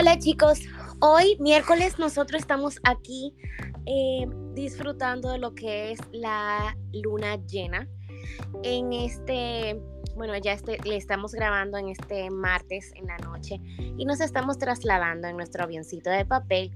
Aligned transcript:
Hola 0.00 0.18
chicos, 0.18 0.60
hoy 1.00 1.36
miércoles 1.40 1.98
nosotros 1.98 2.40
estamos 2.40 2.78
aquí 2.84 3.34
eh, 3.84 4.26
disfrutando 4.54 5.30
de 5.30 5.36
lo 5.36 5.54
que 5.54 5.92
es 5.92 5.98
la 6.10 6.74
luna 6.90 7.36
llena. 7.44 7.86
En 8.62 8.94
este, 8.94 9.78
bueno, 10.16 10.34
ya 10.38 10.54
este, 10.54 10.78
le 10.84 10.96
estamos 10.96 11.32
grabando 11.32 11.76
en 11.76 11.90
este 11.90 12.30
martes 12.30 12.92
en 12.94 13.08
la 13.08 13.18
noche 13.18 13.60
y 13.76 14.06
nos 14.06 14.22
estamos 14.22 14.56
trasladando 14.56 15.28
en 15.28 15.36
nuestro 15.36 15.64
avioncito 15.64 16.08
de 16.08 16.24
papel 16.24 16.72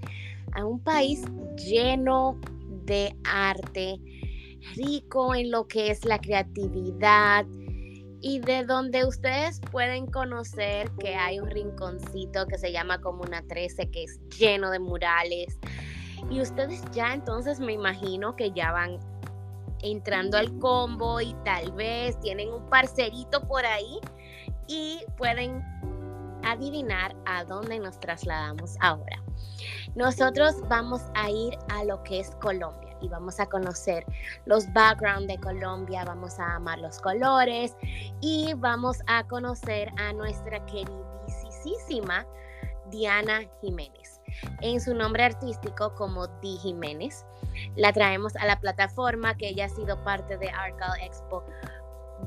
a 0.53 0.67
un 0.67 0.81
país 0.81 1.23
lleno 1.57 2.39
de 2.85 3.17
arte, 3.25 4.03
rico 4.77 5.35
en 5.35 5.51
lo 5.51 5.67
que 5.67 5.91
es 5.91 6.05
la 6.05 6.19
creatividad, 6.19 7.47
y 8.25 8.39
de 8.39 8.65
donde 8.65 9.05
ustedes 9.05 9.61
pueden 9.71 10.07
conocer 10.07 10.91
que 10.99 11.15
hay 11.15 11.39
un 11.39 11.51
rinconcito 11.51 12.47
que 12.47 12.57
se 12.57 12.73
llama 12.73 12.99
Comuna 13.03 13.45
13 13.47 13.91
que 13.91 14.05
es 14.05 14.19
lleno 14.39 14.71
de 14.71 14.79
murales 14.79 15.59
y 16.31 16.41
ustedes 16.41 16.83
ya 16.93 17.13
entonces 17.13 17.61
me 17.61 17.75
imagino 17.75 18.35
que 18.35 18.51
ya 18.53 18.73
van 18.73 18.99
entrando 19.83 20.39
al 20.39 20.59
combo 20.59 21.21
y 21.21 21.35
tal 21.45 21.71
vez 21.73 22.19
tienen 22.21 22.49
un 22.51 22.65
parcerito 22.71 23.47
por 23.47 23.67
ahí 23.67 24.01
y 24.69 25.01
pueden 25.19 25.63
adivinar 26.45 27.15
a 27.27 27.45
dónde 27.45 27.79
nos 27.79 28.01
trasladamos 28.01 28.77
ahora. 28.81 29.23
Nosotros 29.95 30.55
vamos 30.71 31.03
a 31.15 31.29
ir 31.29 31.59
a 31.69 31.85
lo 31.85 32.03
que 32.05 32.21
es 32.21 32.31
Colombia 32.37 32.84
y 33.05 33.09
vamos 33.09 33.39
a 33.39 33.47
conocer 33.47 34.05
los 34.47 34.73
backgrounds 34.73 35.29
de 35.29 35.39
Colombia, 35.39 36.05
vamos 36.05 36.39
a 36.39 36.57
amar 36.57 36.79
los 36.79 36.99
colores 37.01 37.77
y 38.21 38.55
vamos 38.55 38.99
a 39.07 39.25
conocer 39.25 39.91
a 39.99 40.13
nuestra 40.13 40.65
queridísima 40.67 42.27
Diana 42.91 43.43
Jiménez. 43.61 44.21
En 44.63 44.81
su 44.81 44.95
nombre 44.95 45.25
artístico 45.25 45.95
como 45.95 46.27
Di 46.41 46.57
Jiménez, 46.59 47.25
la 47.77 47.93
traemos 47.93 48.35
a 48.37 48.47
la 48.47 48.59
plataforma 48.59 49.37
que 49.37 49.49
ella 49.49 49.67
ha 49.67 49.69
sido 49.69 50.03
parte 50.03 50.39
de 50.39 50.49
Arcal 50.49 50.93
Expo, 51.03 51.45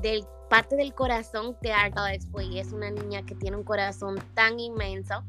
del, 0.00 0.24
parte 0.48 0.76
del 0.76 0.94
corazón 0.94 1.56
de 1.60 1.72
Arcal 1.72 2.14
Expo 2.14 2.40
y 2.40 2.58
es 2.58 2.72
una 2.72 2.90
niña 2.90 3.22
que 3.26 3.34
tiene 3.34 3.56
un 3.56 3.64
corazón 3.64 4.16
tan 4.34 4.58
inmenso, 4.60 5.22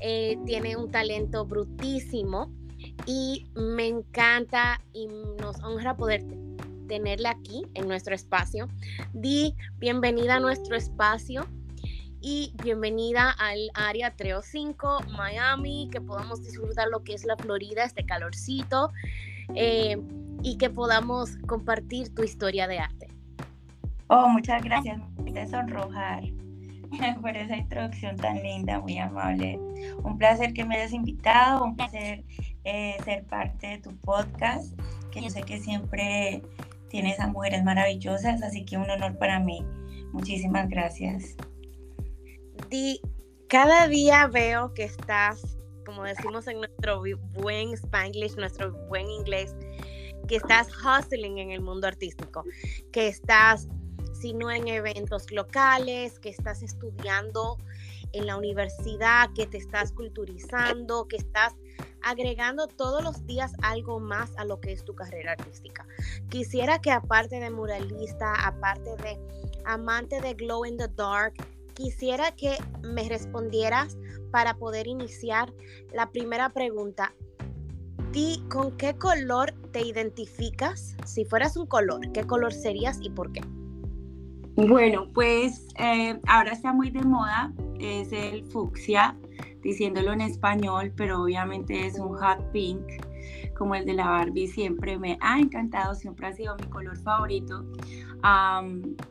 eh, 0.00 0.38
tiene 0.46 0.76
un 0.76 0.90
talento 0.90 1.44
brutísimo 1.44 2.50
y 3.06 3.46
me 3.54 3.86
encanta 3.86 4.80
y 4.92 5.06
nos 5.40 5.60
honra 5.62 5.96
poder 5.96 6.24
tenerla 6.88 7.30
aquí 7.30 7.62
en 7.74 7.88
nuestro 7.88 8.14
espacio. 8.14 8.68
Di 9.12 9.54
bienvenida 9.78 10.36
a 10.36 10.40
nuestro 10.40 10.76
espacio 10.76 11.46
y 12.20 12.52
bienvenida 12.62 13.30
al 13.30 13.70
área 13.74 14.14
305 14.14 15.04
Miami, 15.16 15.88
que 15.90 16.00
podamos 16.00 16.42
disfrutar 16.42 16.88
lo 16.88 17.02
que 17.02 17.14
es 17.14 17.24
la 17.24 17.36
Florida, 17.36 17.84
este 17.84 18.04
calorcito, 18.04 18.90
eh, 19.54 19.96
y 20.42 20.56
que 20.58 20.70
podamos 20.70 21.36
compartir 21.46 22.14
tu 22.14 22.22
historia 22.22 22.66
de 22.66 22.78
arte. 22.78 23.08
Oh, 24.08 24.28
muchas 24.28 24.62
gracias, 24.62 25.00
me 25.22 25.46
sonrojar 25.46 26.24
por 27.22 27.36
esa 27.36 27.56
introducción 27.56 28.16
tan 28.16 28.42
linda, 28.42 28.80
muy 28.80 28.98
amable. 28.98 29.58
Un 30.02 30.18
placer 30.18 30.52
que 30.52 30.64
me 30.64 30.76
hayas 30.76 30.92
invitado, 30.92 31.64
un 31.64 31.76
placer 31.76 32.24
eh, 32.64 32.96
ser 33.04 33.24
parte 33.24 33.66
de 33.66 33.78
tu 33.78 33.96
podcast, 33.98 34.78
que 35.10 35.22
yo 35.22 35.30
sé 35.30 35.42
que 35.42 35.58
siempre 35.58 36.42
tienes 36.88 37.18
a 37.20 37.28
mujeres 37.28 37.64
maravillosas, 37.64 38.42
así 38.42 38.64
que 38.64 38.76
un 38.76 38.90
honor 38.90 39.16
para 39.18 39.40
mí. 39.40 39.64
Muchísimas 40.12 40.68
gracias. 40.68 41.36
Di, 42.68 43.00
cada 43.48 43.88
día 43.88 44.26
veo 44.26 44.74
que 44.74 44.84
estás, 44.84 45.56
como 45.86 46.02
decimos 46.02 46.46
en 46.48 46.58
nuestro 46.58 47.02
buen 47.34 47.72
spanglish, 47.72 48.36
nuestro 48.36 48.72
buen 48.88 49.08
inglés, 49.08 49.54
que 50.28 50.36
estás 50.36 50.68
hustling 50.68 51.38
en 51.38 51.50
el 51.50 51.60
mundo 51.60 51.86
artístico, 51.86 52.44
que 52.92 53.08
estás, 53.08 53.68
si 54.20 54.34
no 54.34 54.50
en 54.50 54.68
eventos 54.68 55.30
locales, 55.30 56.18
que 56.20 56.28
estás 56.28 56.62
estudiando 56.62 57.56
en 58.12 58.26
la 58.26 58.36
universidad, 58.36 59.30
que 59.34 59.46
te 59.46 59.58
estás 59.58 59.92
culturizando, 59.92 61.06
que 61.08 61.16
estás 61.16 61.54
agregando 62.02 62.66
todos 62.66 63.02
los 63.02 63.26
días 63.26 63.52
algo 63.62 64.00
más 64.00 64.30
a 64.36 64.44
lo 64.44 64.60
que 64.60 64.72
es 64.72 64.84
tu 64.84 64.94
carrera 64.94 65.32
artística. 65.32 65.86
Quisiera 66.28 66.80
que 66.80 66.90
aparte 66.90 67.40
de 67.40 67.50
muralista, 67.50 68.34
aparte 68.46 68.96
de 68.96 69.18
amante 69.64 70.20
de 70.20 70.34
Glow 70.34 70.64
in 70.64 70.76
the 70.76 70.88
Dark, 70.88 71.34
quisiera 71.74 72.32
que 72.32 72.56
me 72.82 73.08
respondieras 73.08 73.96
para 74.30 74.54
poder 74.54 74.86
iniciar 74.86 75.52
la 75.92 76.10
primera 76.10 76.50
pregunta. 76.50 77.12
¿Y 78.12 78.42
con 78.48 78.76
qué 78.76 78.94
color 78.96 79.52
te 79.72 79.82
identificas? 79.82 80.96
Si 81.06 81.24
fueras 81.24 81.56
un 81.56 81.66
color, 81.66 82.10
¿qué 82.12 82.26
color 82.26 82.52
serías 82.52 82.98
y 83.00 83.10
por 83.10 83.32
qué? 83.32 83.40
Bueno, 84.56 85.08
pues 85.14 85.68
eh, 85.78 86.20
ahora 86.26 86.52
está 86.52 86.72
muy 86.72 86.90
de 86.90 87.02
moda, 87.02 87.52
es 87.80 88.12
el 88.12 88.44
fucsia 88.44 89.16
diciéndolo 89.62 90.12
en 90.12 90.22
español, 90.22 90.92
pero 90.96 91.22
obviamente 91.22 91.86
es 91.86 91.98
un 91.98 92.14
hot 92.16 92.50
pink, 92.52 92.82
como 93.56 93.74
el 93.74 93.84
de 93.84 93.94
la 93.94 94.08
Barbie, 94.08 94.48
siempre 94.48 94.98
me 94.98 95.18
ha 95.20 95.38
encantado, 95.38 95.94
siempre 95.94 96.26
ha 96.28 96.32
sido 96.32 96.56
mi 96.56 96.64
color 96.64 96.96
favorito. 96.98 97.64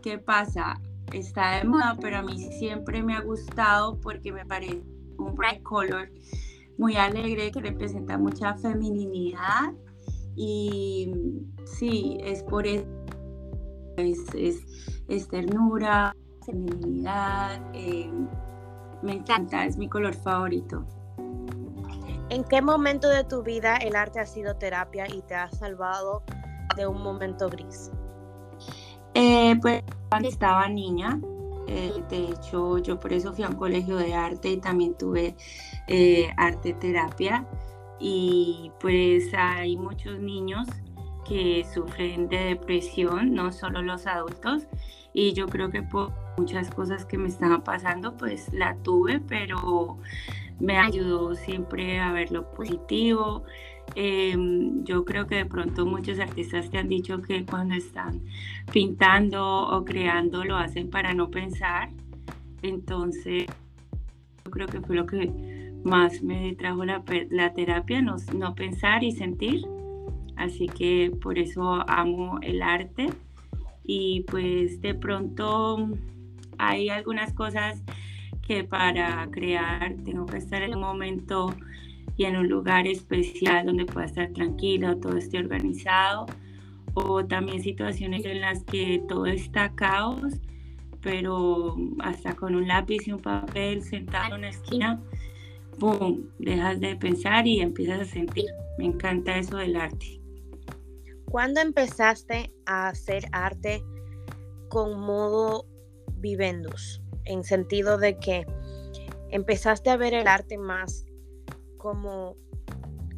¿Qué 0.02 0.18
pasa? 0.18 0.82
Está 1.14 1.58
de 1.58 1.66
moda, 1.66 1.98
pero 2.02 2.18
a 2.18 2.22
mí 2.24 2.38
siempre 2.60 3.04
me 3.04 3.16
ha 3.16 3.22
gustado 3.22 4.00
porque 4.00 4.32
me 4.32 4.46
parece 4.46 4.82
un 5.18 5.36
bright 5.36 5.62
color 5.64 6.10
muy 6.78 6.96
alegre 6.96 7.52
que 7.52 7.60
representa 7.60 8.18
mucha 8.18 8.56
feminidad 8.56 9.74
y 10.36 11.12
sí, 11.66 12.18
es 12.22 12.42
por 12.44 12.66
eso, 12.66 12.88
es, 13.98 14.64
es, 15.10 15.28
ternura, 15.28 16.16
feminidad. 16.46 17.62
Eh, 17.74 18.10
me 19.02 19.14
encanta, 19.14 19.66
es 19.66 19.78
mi 19.78 19.88
color 19.88 20.14
favorito. 20.14 20.86
¿En 22.30 22.44
qué 22.44 22.62
momento 22.62 23.10
de 23.10 23.24
tu 23.24 23.42
vida 23.42 23.78
el 23.78 23.96
arte 23.96 24.20
ha 24.20 24.26
sido 24.26 24.56
terapia 24.56 25.08
y 25.08 25.22
te 25.22 25.36
ha 25.36 25.50
salvado 25.50 26.24
de 26.76 26.86
un 26.86 27.02
momento 27.02 27.50
gris? 27.50 27.92
Eh, 29.16 29.56
pues 29.62 29.84
cuando 30.10 30.30
estaba 30.30 30.70
niña, 30.70 31.20
eh, 31.68 32.04
de 32.10 32.30
hecho 32.30 32.78
yo 32.78 33.00
por 33.00 33.14
eso 33.14 33.34
fui 33.34 33.44
a 33.44 33.50
un 33.50 33.56
colegio 33.56 33.98
de 33.98 34.14
arte 34.14 34.52
y 34.52 34.58
también 34.58 34.96
tuve 34.96 35.36
eh, 35.88 36.30
arte 36.38 36.74
terapia 36.74 37.48
y 38.00 38.72
pues 38.80 39.34
hay 39.34 39.76
muchos 39.76 40.20
niños 40.20 40.68
que 41.28 41.66
sufren 41.72 42.28
de 42.28 42.38
depresión, 42.38 43.34
no 43.34 43.52
solo 43.52 43.82
los 43.82 44.08
adultos, 44.08 44.68
y 45.14 45.34
yo 45.34 45.48
creo 45.48 45.70
que 45.70 45.82
por 45.84 46.12
muchas 46.38 46.70
cosas 46.70 47.06
que 47.06 47.18
me 47.18 47.28
estaban 47.28 47.64
pasando, 47.64 48.16
pues 48.16 48.52
la 48.54 48.76
tuve, 48.78 49.20
pero 49.20 49.98
me 50.60 50.78
ayudó 50.78 51.36
siempre 51.36 52.00
a 52.00 52.12
ver 52.12 52.32
lo 52.32 52.52
positivo. 52.52 53.44
Em, 53.96 54.84
yo 54.84 55.04
creo 55.04 55.26
que 55.26 55.36
de 55.36 55.46
pronto 55.46 55.86
muchos 55.86 56.20
artistas 56.20 56.70
te 56.70 56.78
han 56.78 56.90
dicho 56.90 57.22
que 57.22 57.46
cuando 57.46 57.76
están 57.76 58.22
pintando 58.72 59.68
o 59.70 59.84
creando 59.84 60.44
lo 60.44 60.58
hacen 60.58 60.90
para 60.90 61.14
no 61.14 61.30
pensar. 61.32 61.90
Entonces, 62.62 63.48
yo 64.46 64.52
creo 64.52 64.68
que 64.68 64.82
fue 64.82 64.96
lo 64.96 65.06
que 65.06 65.72
más 65.84 66.22
me 66.22 66.54
trajo 66.56 66.86
la, 66.86 67.04
la 67.30 67.54
terapia, 67.54 68.02
no, 68.02 68.18
no 68.36 68.54
pensar 68.54 69.04
y 69.04 69.12
sentir. 69.12 69.66
Así 70.36 70.68
que 70.68 71.12
por 71.22 71.38
eso 71.38 71.84
amo 71.90 72.40
el 72.42 72.62
arte 72.62 73.10
y 73.92 74.22
pues 74.28 74.82
de 74.82 74.94
pronto 74.94 75.90
hay 76.60 76.90
algunas 76.90 77.34
cosas 77.34 77.82
que 78.46 78.64
para 78.64 79.28
crear 79.32 79.96
tengo 80.06 80.28
que 80.28 80.38
estar 80.38 80.62
en 80.62 80.76
un 80.76 80.82
momento 80.82 81.56
y 82.16 82.26
en 82.26 82.38
un 82.38 82.48
lugar 82.48 82.86
especial 82.86 83.66
donde 83.66 83.86
pueda 83.86 84.06
estar 84.06 84.32
tranquila, 84.34 84.96
todo 85.02 85.18
esté 85.18 85.40
organizado, 85.40 86.28
o 86.94 87.26
también 87.26 87.64
situaciones 87.64 88.26
en 88.26 88.42
las 88.42 88.64
que 88.64 89.02
todo 89.08 89.26
está 89.26 89.74
caos, 89.74 90.34
pero 91.02 91.76
hasta 91.98 92.36
con 92.36 92.54
un 92.56 92.68
lápiz 92.68 93.08
y 93.08 93.12
un 93.12 93.20
papel 93.20 93.82
sentado 93.82 94.36
en 94.36 94.42
una 94.42 94.50
esquina, 94.50 95.02
¡boom!, 95.80 96.30
dejas 96.38 96.80
de 96.80 96.96
pensar 96.96 97.48
y 97.48 97.60
empiezas 97.60 98.02
a 98.02 98.06
sentir. 98.06 98.46
Me 98.78 98.86
encanta 98.86 99.36
eso 99.40 99.58
del 99.58 99.78
arte. 99.78 100.19
¿Cuándo 101.30 101.62
empezaste 101.62 102.52
a 102.66 102.88
hacer 102.88 103.26
arte 103.32 103.84
con 104.68 105.00
modo 105.00 105.68
vivendus? 106.16 107.04
En 107.26 107.44
sentido 107.44 108.00
de 108.00 108.18
que 108.18 108.48
empezaste 109.30 109.92
a 109.92 109.98
ver 109.98 110.16
el 110.16 110.28
arte 110.28 110.58
más 110.58 111.06
como 111.78 112.36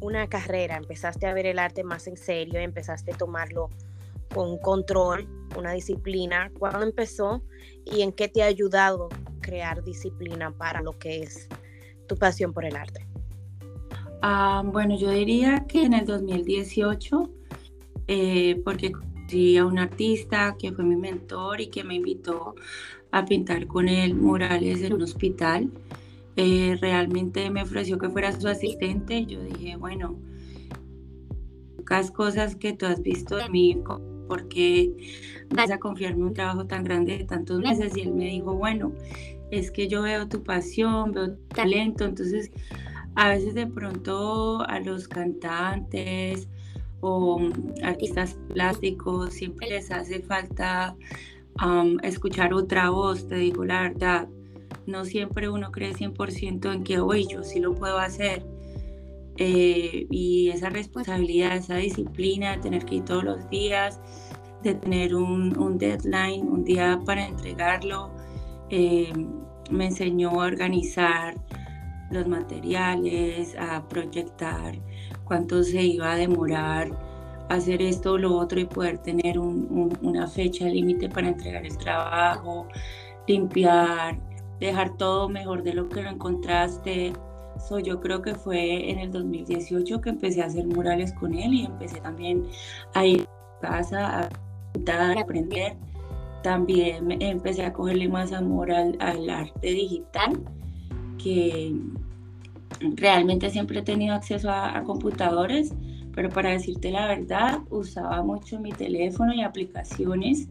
una 0.02 0.28
carrera, 0.28 0.76
empezaste 0.76 1.26
a 1.26 1.32
ver 1.32 1.46
el 1.46 1.58
arte 1.58 1.84
más 1.84 2.06
en 2.06 2.18
serio, 2.18 2.60
empezaste 2.60 3.12
a 3.12 3.16
tomarlo 3.16 3.70
con 4.34 4.58
control, 4.58 5.26
una 5.56 5.72
disciplina. 5.72 6.52
¿Cuándo 6.58 6.82
empezó 6.82 7.42
y 7.86 8.02
en 8.02 8.12
qué 8.12 8.28
te 8.28 8.42
ha 8.42 8.46
ayudado 8.46 9.08
crear 9.40 9.82
disciplina 9.84 10.50
para 10.50 10.82
lo 10.82 10.98
que 10.98 11.22
es 11.22 11.48
tu 12.08 12.16
pasión 12.16 12.52
por 12.52 12.66
el 12.66 12.76
arte? 12.76 13.06
Ah, 14.20 14.62
bueno, 14.64 14.96
yo 14.96 15.10
diría 15.10 15.64
que 15.66 15.84
en 15.84 15.94
el 15.94 16.04
2018, 16.04 17.30
eh, 18.14 18.60
porque 18.62 18.92
conocí 18.92 19.56
a 19.56 19.64
un 19.64 19.78
artista 19.78 20.54
que 20.58 20.70
fue 20.70 20.84
mi 20.84 20.96
mentor 20.96 21.62
y 21.62 21.68
que 21.68 21.82
me 21.82 21.94
invitó 21.94 22.54
a 23.10 23.24
pintar 23.24 23.66
con 23.66 23.88
él 23.88 24.14
murales 24.14 24.82
en 24.82 24.92
un 24.92 25.02
hospital. 25.02 25.70
Eh, 26.36 26.76
realmente 26.78 27.48
me 27.48 27.62
ofreció 27.62 27.96
que 27.98 28.10
fuera 28.10 28.38
su 28.38 28.48
asistente. 28.48 29.24
Yo 29.24 29.42
dije, 29.42 29.76
bueno, 29.76 30.18
pocas 31.78 32.10
cosas 32.10 32.54
que 32.54 32.74
tú 32.74 32.84
has 32.84 33.00
visto 33.00 33.36
de 33.36 33.48
mí, 33.48 33.82
porque 34.28 34.94
vas 35.48 35.70
a 35.70 35.78
confiarme 35.78 36.24
un 36.24 36.34
trabajo 36.34 36.66
tan 36.66 36.84
grande 36.84 37.16
de 37.16 37.24
tantos 37.24 37.60
meses. 37.60 37.96
Y 37.96 38.02
él 38.02 38.12
me 38.12 38.26
dijo, 38.26 38.52
bueno, 38.54 38.92
es 39.50 39.70
que 39.70 39.88
yo 39.88 40.02
veo 40.02 40.28
tu 40.28 40.42
pasión, 40.42 41.12
veo 41.12 41.32
tu 41.32 41.42
talento, 41.48 42.04
entonces 42.04 42.50
a 43.14 43.30
veces 43.30 43.54
de 43.54 43.66
pronto 43.66 44.60
a 44.68 44.80
los 44.80 45.08
cantantes 45.08 46.46
o 47.02 47.40
artistas 47.82 48.38
plásticos 48.48 49.34
siempre 49.34 49.68
les 49.68 49.90
hace 49.90 50.20
falta 50.20 50.96
escuchar 52.02 52.54
otra 52.54 52.90
voz, 52.90 53.28
te 53.28 53.34
digo 53.36 53.64
la 53.64 53.82
verdad. 53.82 54.28
No 54.86 55.04
siempre 55.04 55.48
uno 55.48 55.70
cree 55.70 55.92
100% 55.92 56.72
en 56.72 56.84
que, 56.84 56.98
hoy 56.98 57.26
yo 57.28 57.42
sí 57.42 57.60
lo 57.60 57.74
puedo 57.74 57.98
hacer. 57.98 58.44
Eh, 59.36 60.06
y 60.10 60.50
esa 60.50 60.70
responsabilidad, 60.70 61.56
esa 61.56 61.76
disciplina 61.76 62.52
de 62.52 62.62
tener 62.62 62.84
que 62.84 62.96
ir 62.96 63.04
todos 63.04 63.24
los 63.24 63.50
días, 63.50 64.00
de 64.62 64.74
tener 64.74 65.14
un, 65.14 65.78
deadline, 65.78 66.48
un 66.48 66.64
día 66.64 67.00
para 67.04 67.26
entregarlo, 67.26 68.10
eh, 68.70 69.12
me 69.70 69.86
enseñó 69.86 70.30
a 70.40 70.46
organizar 70.46 71.34
los 72.12 72.28
materiales, 72.28 73.56
a 73.58 73.86
proyectar 73.88 74.74
cuánto 75.24 75.62
se 75.62 75.82
iba 75.82 76.12
a 76.12 76.16
demorar 76.16 76.90
hacer 77.48 77.82
esto 77.82 78.12
o 78.12 78.18
lo 78.18 78.36
otro 78.36 78.60
y 78.60 78.64
poder 78.64 78.98
tener 78.98 79.38
una 79.38 80.26
fecha 80.26 80.66
límite 80.66 81.08
para 81.08 81.28
entregar 81.28 81.64
el 81.66 81.76
trabajo, 81.76 82.66
limpiar, 83.26 84.18
dejar 84.60 84.96
todo 84.96 85.28
mejor 85.28 85.62
de 85.62 85.74
lo 85.74 85.88
que 85.88 86.02
lo 86.02 86.10
encontraste. 86.10 87.12
So, 87.58 87.78
yo 87.78 88.00
creo 88.00 88.22
que 88.22 88.34
fue 88.34 88.90
en 88.90 88.98
el 88.98 89.12
2018 89.12 90.00
que 90.00 90.10
empecé 90.10 90.42
a 90.42 90.46
hacer 90.46 90.66
murales 90.66 91.12
con 91.12 91.34
él 91.34 91.52
y 91.52 91.66
empecé 91.66 92.00
también 92.00 92.46
a 92.94 93.04
ir 93.04 93.28
a 93.58 93.68
casa 93.68 94.20
a 94.20 94.28
pintar, 94.72 95.18
a 95.18 95.20
aprender. 95.20 95.76
También 96.42 97.22
empecé 97.22 97.64
a 97.64 97.72
cogerle 97.72 98.08
más 98.08 98.32
amor 98.32 98.72
al, 98.72 98.96
al 99.00 99.30
arte 99.30 99.68
digital, 99.68 100.40
que 101.22 101.74
realmente 102.96 103.50
siempre 103.50 103.80
he 103.80 103.82
tenido 103.82 104.14
acceso 104.14 104.50
a 104.50 104.82
computadores, 104.84 105.74
pero 106.14 106.28
para 106.28 106.50
decirte 106.50 106.90
la 106.90 107.06
verdad, 107.06 107.60
usaba 107.70 108.22
mucho 108.22 108.60
mi 108.60 108.72
teléfono 108.72 109.32
y 109.32 109.42
aplicaciones 109.42 110.48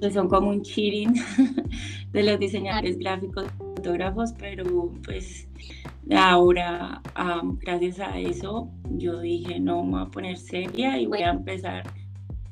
que 0.00 0.10
son 0.10 0.28
como 0.28 0.50
un 0.50 0.62
cheating 0.62 1.14
de 2.12 2.22
los 2.22 2.38
diseñadores 2.38 2.98
gráficos, 2.98 3.46
fotógrafos, 3.58 4.32
pero 4.38 4.92
pues 5.04 5.48
ahora, 6.14 7.02
gracias 7.60 8.00
a 8.00 8.18
eso, 8.18 8.68
yo 8.90 9.20
dije, 9.20 9.58
no, 9.58 9.82
me 9.82 9.92
voy 9.92 10.02
a 10.02 10.06
poner 10.06 10.36
seria 10.36 10.98
y 10.98 11.06
voy 11.06 11.22
a 11.22 11.30
empezar 11.30 11.84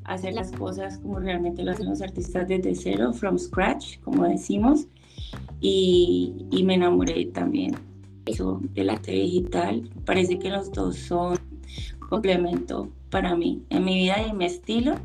a 0.04 0.14
hacer 0.14 0.34
las 0.34 0.52
cosas 0.52 0.98
como 0.98 1.18
realmente 1.18 1.62
lo 1.62 1.72
hacen 1.72 1.88
los 1.88 2.02
artistas 2.02 2.48
desde 2.48 2.74
cero, 2.74 3.12
from 3.12 3.38
scratch, 3.38 4.00
como 4.00 4.24
decimos, 4.24 4.86
y, 5.66 6.62
me 6.62 6.74
enamoré 6.74 7.24
también 7.26 7.74
eso 8.26 8.60
del 8.74 8.90
arte 8.90 9.12
digital. 9.12 9.88
Parece 10.04 10.38
que 10.38 10.50
los 10.50 10.70
dos 10.70 10.96
son 10.96 11.38
complemento 12.10 12.90
para 13.10 13.34
mí, 13.34 13.64
en 13.70 13.84
mi 13.84 13.94
vida 13.94 14.20
y 14.20 14.30
en 14.30 14.36
mi 14.36 14.44
estilo. 14.44 14.96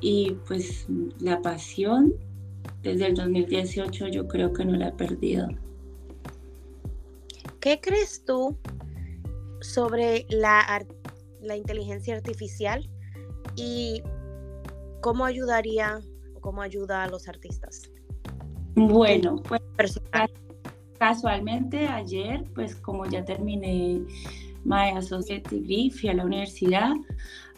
Y 0.00 0.32
pues 0.48 0.86
la 1.20 1.42
pasión 1.42 2.14
desde 2.82 3.08
el 3.08 3.14
2018 3.16 4.08
yo 4.08 4.26
creo 4.26 4.50
que 4.54 4.64
no 4.64 4.76
la 4.76 4.88
he 4.88 4.92
perdido. 4.92 5.46
¿Qué 7.60 7.78
crees 7.78 8.24
tú 8.24 8.56
sobre 9.60 10.24
la, 10.30 10.86
la 11.42 11.56
inteligencia 11.56 12.16
artificial 12.16 12.88
y 13.56 14.02
cómo 15.02 15.26
ayudaría 15.26 16.00
o 16.34 16.40
cómo 16.40 16.62
ayuda 16.62 17.02
a 17.02 17.08
los 17.08 17.28
artistas? 17.28 17.90
Bueno, 18.76 19.42
pues 19.48 19.62
casualmente 20.98 21.88
ayer, 21.88 22.44
pues 22.54 22.76
como 22.76 23.06
ya 23.06 23.24
terminé 23.24 24.02
My 24.64 24.90
Associate 24.94 25.48
Degree, 25.48 25.90
fui 25.90 26.10
a 26.10 26.14
la 26.14 26.26
universidad 26.26 26.92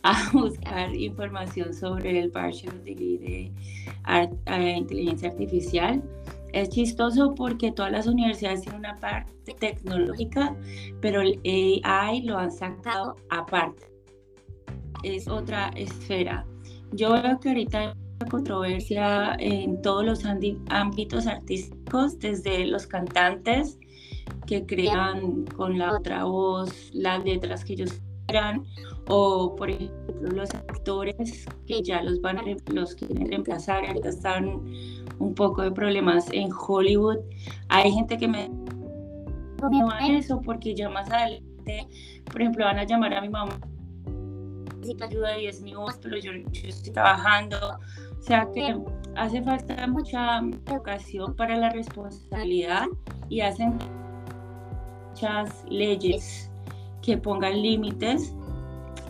a 0.05 0.31
buscar 0.33 0.95
información 0.95 1.75
sobre 1.75 2.21
el 2.21 2.31
Bachelor 2.31 2.85
Degree 2.85 3.19
de 3.19 3.53
eh, 4.47 4.75
Inteligencia 4.77 5.31
Artificial. 5.31 6.01
Es 6.53 6.69
chistoso 6.69 7.35
porque 7.35 7.73
todas 7.73 7.91
las 7.91 8.07
universidades 8.07 8.63
tienen 8.63 8.79
una 8.79 8.97
parte 8.97 9.55
tecnológica, 9.59 10.57
pero 11.01 11.21
el 11.21 11.41
AI 11.83 12.23
lo 12.23 12.39
han 12.39 12.53
sacado 12.53 13.17
aparte. 13.29 13.91
Es 15.03 15.27
otra 15.27 15.71
esfera. 15.75 16.47
Yo 16.93 17.13
veo 17.21 17.41
que 17.41 17.49
ahorita 17.49 17.97
controversia 18.27 19.37
en 19.39 19.81
todos 19.83 20.05
los 20.05 20.25
ámbitos 20.25 21.27
artísticos, 21.27 22.19
desde 22.19 22.67
los 22.67 22.87
cantantes, 22.87 23.79
que 24.47 24.65
crean 24.65 25.45
con 25.57 25.79
la 25.79 25.93
otra 25.93 26.25
voz 26.25 26.91
las 26.95 27.25
letras 27.25 27.65
que 27.65 27.75
ellos 27.75 28.01
quieran 28.27 28.65
o 29.09 29.55
por 29.57 29.71
ejemplo 29.71 30.31
los 30.31 30.55
actores 30.55 31.47
que 31.67 31.83
ya 31.83 32.03
los 32.03 32.21
van 32.21 32.39
a 32.39 32.43
los 32.73 32.95
quieren 32.95 33.29
reemplazar 33.29 33.85
ahorita 33.85 34.09
están 34.09 34.65
un 35.19 35.35
poco 35.35 35.63
de 35.63 35.71
problemas 35.71 36.29
en 36.33 36.51
Hollywood. 36.53 37.19
Hay 37.69 37.91
gente 37.93 38.17
que 38.17 38.29
me 38.29 38.49
no 39.61 39.91
a 39.91 40.07
eso 40.07 40.41
porque 40.41 40.75
ya 40.75 40.89
más 40.89 41.11
adelante 41.11 41.89
por 42.31 42.41
ejemplo 42.41 42.65
van 42.65 42.79
a 42.79 42.85
llamar 42.85 43.15
a 43.15 43.21
mi 43.21 43.29
mamá 43.29 43.59
necesito 44.77 45.05
ayuda 45.05 45.39
y 45.39 45.47
es 45.47 45.61
mi 45.61 45.75
voz 45.75 45.99
pero 46.01 46.17
yo, 46.19 46.33
yo 46.33 46.69
estoy 46.69 46.93
trabajando 46.93 47.59
o 48.19 48.23
sea 48.23 48.49
que 48.55 48.77
hace 49.17 49.43
falta 49.43 49.87
mucha 49.87 50.41
educación 50.67 51.35
para 51.35 51.57
la 51.57 51.71
responsabilidad 51.71 52.87
y 53.29 53.41
hacen 53.41 53.79
muchas 55.11 55.65
leyes 55.69 56.51
que 57.03 57.17
pongan 57.17 57.61
límites. 57.61 58.35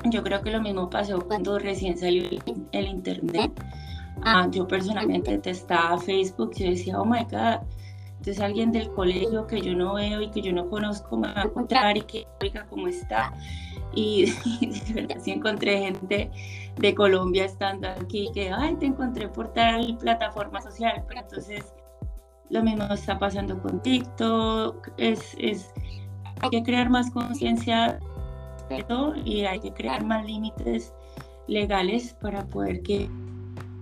Yo 0.05 0.23
creo 0.23 0.43
que 0.43 0.50
lo 0.50 0.61
mismo 0.61 0.88
pasó 0.88 1.21
cuando 1.21 1.59
recién 1.59 1.99
salió 1.99 2.25
el, 2.73 2.87
Internet. 2.87 3.53
Ah, 4.23 4.49
yo 4.50 4.67
personalmente 4.67 5.33
detestaba 5.33 5.99
Facebook. 5.99 6.53
Yo 6.57 6.71
decía, 6.71 7.00
oh 7.00 7.05
my 7.05 7.25
God, 7.25 7.61
entonces 8.19 8.41
alguien 8.41 8.73
del 8.73 8.91
colegio 8.91 9.47
que 9.47 9.61
yo 9.61 9.75
no 9.75 9.95
veo 9.95 10.21
y 10.23 10.31
que 10.31 10.43
yo 10.43 10.53
no 10.53 10.69
conozco 10.69 11.17
me 11.17 11.33
va 11.33 11.43
a 11.43 11.45
encontrar 11.45 11.97
y 11.97 12.03
que 12.03 12.27
oiga 12.41 12.67
cómo 12.69 12.88
está. 12.88 13.33
Y, 13.95 14.26
sí 15.21 15.30
encontré 15.30 15.78
gente 15.78 16.30
de 16.76 16.95
Colombia 16.95 17.45
estando 17.45 17.88
aquí 17.88 18.30
que, 18.35 18.50
ay, 18.50 18.76
te 18.76 18.87
encontré 18.87 19.28
por 19.28 19.52
tal 19.52 19.97
plataforma 19.99 20.61
social. 20.61 21.04
Pero 21.09 21.21
entonces 21.21 21.75
lo 22.50 22.62
mismo 22.62 22.85
está 22.92 23.18
pasando 23.18 23.61
con 23.61 23.83
TikTok. 23.83 24.90
Es, 24.97 25.35
es, 25.38 25.71
hay 26.40 26.50
que 26.50 26.62
crear 26.62 26.90
más 26.90 27.11
conciencia 27.11 27.99
y 29.25 29.45
hay 29.45 29.61
que 29.61 29.73
crear 29.73 30.04
más 30.04 30.25
límites 30.26 30.92
legales 31.47 32.14
para 32.21 32.45
poder 32.47 32.83
que 32.83 33.09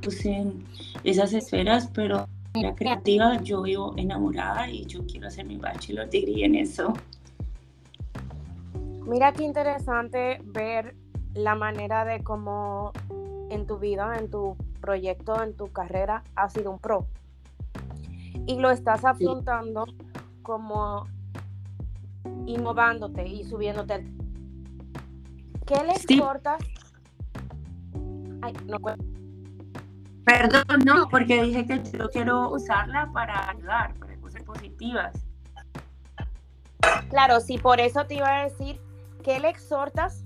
usen 0.06 0.64
esas 1.02 1.32
esferas, 1.32 1.90
pero 1.92 2.28
manera 2.54 2.74
creativa 2.74 3.42
yo 3.42 3.62
vivo 3.62 3.94
enamorada 3.96 4.70
y 4.70 4.86
yo 4.86 5.04
quiero 5.06 5.26
hacer 5.26 5.44
mi 5.44 5.56
bachelor 5.56 6.08
degree 6.08 6.44
en 6.44 6.54
eso. 6.54 6.92
Mira 9.06 9.32
qué 9.32 9.44
interesante 9.44 10.40
ver 10.42 10.96
la 11.32 11.54
manera 11.54 12.04
de 12.04 12.24
cómo 12.24 12.92
en 13.50 13.64
tu 13.66 13.78
vida, 13.78 14.16
en 14.18 14.30
tu 14.30 14.56
proyecto, 14.80 15.40
en 15.42 15.56
tu 15.56 15.70
carrera, 15.70 16.24
has 16.34 16.52
sido 16.52 16.72
un 16.72 16.80
pro. 16.80 17.06
Y 18.46 18.58
lo 18.58 18.70
estás 18.70 19.04
afrontando 19.04 19.86
como 20.42 21.06
innovándote 22.46 23.26
y 23.26 23.44
subiéndote. 23.44 24.04
¿Qué 25.66 25.76
le 25.84 26.14
importa? 26.14 26.56
Ay, 28.42 28.54
no 28.66 28.78
Perdón, 30.24 30.80
no, 30.84 31.08
porque 31.08 31.44
dije 31.44 31.64
que 31.64 31.80
yo 31.96 32.08
quiero 32.10 32.50
usarla 32.50 33.08
para 33.12 33.50
ayudar, 33.50 33.94
para 33.94 34.16
cosas 34.16 34.42
positivas. 34.42 35.14
Claro, 37.10 37.38
sí, 37.40 37.58
por 37.58 37.78
eso 37.78 38.04
te 38.06 38.16
iba 38.16 38.40
a 38.40 38.44
decir, 38.44 38.80
¿qué 39.26 39.40
le 39.40 39.48
exhortas 39.48 40.24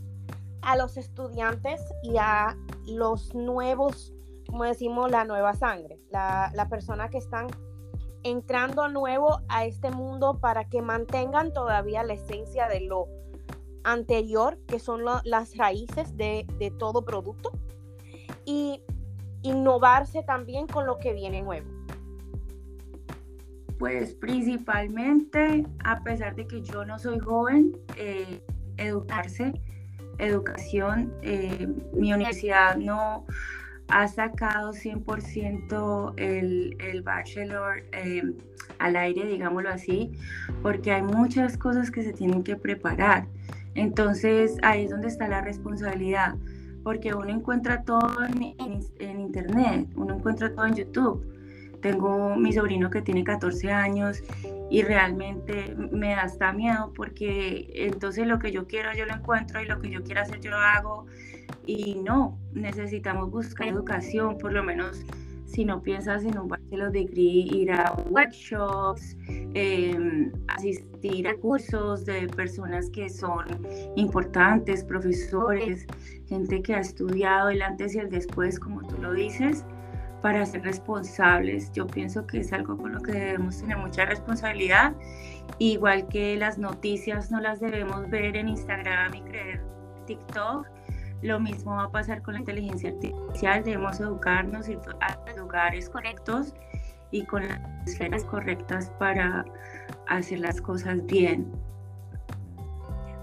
a 0.60 0.76
los 0.76 0.98
estudiantes 0.98 1.80
y 2.02 2.18
a 2.18 2.54
los 2.86 3.34
nuevos, 3.34 4.12
como 4.46 4.64
decimos, 4.64 5.10
la 5.10 5.24
nueva 5.24 5.54
sangre, 5.54 5.98
la, 6.10 6.52
la 6.54 6.68
persona 6.68 7.08
que 7.08 7.16
están 7.16 7.46
entrando 8.24 8.88
nuevo 8.88 9.40
a 9.48 9.64
este 9.64 9.90
mundo 9.90 10.38
para 10.38 10.68
que 10.68 10.82
mantengan 10.82 11.54
todavía 11.54 12.02
la 12.02 12.12
esencia 12.12 12.68
de 12.68 12.80
lo 12.80 13.06
anterior, 13.84 14.58
que 14.66 14.78
son 14.78 15.02
las 15.24 15.56
raíces 15.56 16.14
de, 16.18 16.46
de 16.58 16.70
todo 16.70 17.02
producto, 17.02 17.52
y 18.44 18.82
innovarse 19.40 20.22
también 20.24 20.66
con 20.66 20.84
lo 20.84 20.98
que 20.98 21.14
viene 21.14 21.40
nuevo. 21.40 21.70
Pues 23.78 24.12
principalmente, 24.12 25.64
a 25.84 26.02
pesar 26.02 26.36
de 26.36 26.46
que 26.46 26.60
yo 26.60 26.84
no 26.84 26.98
soy 26.98 27.18
joven, 27.18 27.72
eh, 27.96 28.42
educarse, 28.80 29.52
educación, 30.18 31.12
eh, 31.22 31.68
mi 31.94 32.12
universidad 32.12 32.76
no 32.76 33.26
ha 33.88 34.06
sacado 34.08 34.72
100% 34.72 36.14
el, 36.16 36.76
el 36.78 37.02
bachelor 37.02 37.82
eh, 37.92 38.22
al 38.78 38.96
aire, 38.96 39.26
digámoslo 39.26 39.70
así, 39.70 40.12
porque 40.62 40.92
hay 40.92 41.02
muchas 41.02 41.56
cosas 41.56 41.90
que 41.90 42.02
se 42.02 42.12
tienen 42.12 42.42
que 42.42 42.56
preparar. 42.56 43.26
Entonces 43.74 44.58
ahí 44.62 44.84
es 44.84 44.90
donde 44.90 45.08
está 45.08 45.28
la 45.28 45.40
responsabilidad, 45.40 46.36
porque 46.82 47.14
uno 47.14 47.28
encuentra 47.28 47.82
todo 47.82 48.24
en 48.24 49.20
internet, 49.20 49.88
uno 49.96 50.16
encuentra 50.16 50.54
todo 50.54 50.66
en 50.66 50.74
YouTube 50.74 51.39
tengo 51.80 52.36
mi 52.36 52.52
sobrino 52.52 52.90
que 52.90 53.02
tiene 53.02 53.24
14 53.24 53.72
años 53.72 54.22
y 54.70 54.82
realmente 54.82 55.74
me 55.90 56.10
da 56.10 56.22
hasta 56.22 56.52
miedo 56.52 56.92
porque 56.94 57.70
entonces 57.74 58.26
lo 58.26 58.38
que 58.38 58.52
yo 58.52 58.66
quiero 58.66 58.92
yo 58.94 59.04
lo 59.06 59.14
encuentro 59.14 59.60
y 59.60 59.66
lo 59.66 59.80
que 59.80 59.90
yo 59.90 60.02
quiero 60.02 60.20
hacer 60.20 60.40
yo 60.40 60.50
lo 60.50 60.58
hago. 60.58 61.06
Y 61.66 61.96
no, 61.96 62.38
necesitamos 62.52 63.30
buscar 63.30 63.68
educación, 63.68 64.38
por 64.38 64.52
lo 64.52 64.62
menos 64.62 65.04
si 65.50 65.64
no 65.64 65.82
piensas 65.82 66.24
en 66.24 66.38
un 66.38 66.48
bachelor 66.48 66.92
degree, 66.92 67.48
ir 67.52 67.72
a 67.72 67.92
workshops, 68.08 69.16
em, 69.54 70.30
asistir 70.46 71.26
a 71.26 71.34
cursos 71.36 72.04
de 72.04 72.28
personas 72.28 72.88
que 72.90 73.08
son 73.08 73.44
importantes, 73.96 74.84
profesores, 74.84 75.86
gente 76.28 76.62
que 76.62 76.74
ha 76.74 76.80
estudiado 76.80 77.50
el 77.50 77.62
antes 77.62 77.96
y 77.96 77.98
el 77.98 78.10
después, 78.10 78.60
como 78.60 78.82
tú 78.86 78.96
lo 79.02 79.12
dices, 79.12 79.64
para 80.22 80.44
ser 80.46 80.62
responsables. 80.62 81.72
Yo 81.72 81.86
pienso 81.86 82.26
que 82.26 82.40
es 82.40 82.52
algo 82.52 82.76
con 82.76 82.92
lo 82.92 83.00
que 83.00 83.12
debemos 83.12 83.58
tener 83.58 83.76
mucha 83.78 84.04
responsabilidad, 84.04 84.94
igual 85.58 86.08
que 86.08 86.36
las 86.36 86.58
noticias 86.58 87.30
no 87.30 87.40
las 87.40 87.60
debemos 87.60 88.08
ver 88.10 88.36
en 88.36 88.48
Instagram 88.48 89.14
y 89.14 89.22
creer 89.22 89.62
TikTok. 90.06 90.66
Lo 91.22 91.38
mismo 91.38 91.76
va 91.76 91.84
a 91.84 91.90
pasar 91.90 92.22
con 92.22 92.34
la 92.34 92.40
inteligencia 92.40 92.90
artificial, 92.90 93.62
debemos 93.62 94.00
educarnos 94.00 94.68
y 94.68 94.78
a 95.00 95.36
lugares 95.36 95.90
correctos 95.90 96.54
y 97.10 97.24
con 97.24 97.46
las 97.46 97.60
esferas 97.86 98.24
correctas 98.24 98.90
para 98.98 99.44
hacer 100.06 100.40
las 100.40 100.60
cosas 100.60 101.04
bien. 101.06 101.50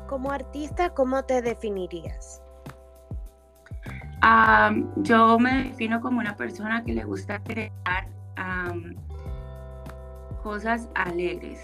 Como 0.07 0.31
artista, 0.31 0.93
¿cómo 0.93 1.23
te 1.23 1.41
definirías? 1.41 2.41
Yo 4.97 5.39
me 5.39 5.65
defino 5.65 6.01
como 6.01 6.19
una 6.19 6.35
persona 6.35 6.83
que 6.83 6.93
le 6.93 7.03
gusta 7.03 7.43
crear 7.43 8.07
cosas 10.43 10.89
alegres, 10.95 11.59